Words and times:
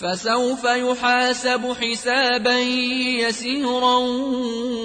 فسوف 0.00 0.64
يحاسب 0.64 1.76
حسابا 1.80 2.58
يسيرا 3.20 3.96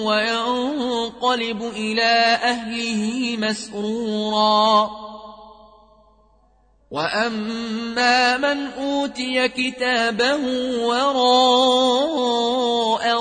وينقلب 0.03 1.61
إلى 1.75 2.39
أهله 2.43 3.37
مسرورا. 3.37 4.89
وأما 6.91 8.37
من 8.37 8.67
أوتي 8.67 9.47
كتابه 9.47 10.35
وراء 10.85 12.25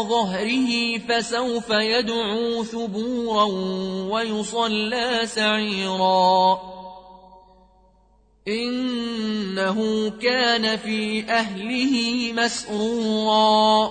ظهره 0.02 0.98
فسوف 0.98 1.70
يدعو 1.70 2.64
ثبورا 2.64 3.44
ويصلى 4.10 5.20
سعيرا. 5.24 6.58
إنه 9.64 10.10
كان 10.22 10.76
في 10.76 11.24
أهله 11.30 12.32
مسرورا. 12.32 13.90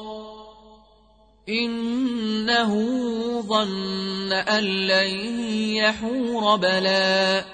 إنه 1.49 2.73
ظن 3.41 4.33
أن 4.33 4.63
لن 4.63 5.09
يحور 5.75 6.55
بلى 6.55 7.45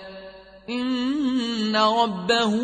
إن 0.70 1.76
ربه 1.76 2.56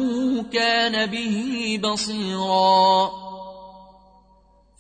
كان 0.54 1.06
به 1.06 1.80
بصيرا. 1.84 3.12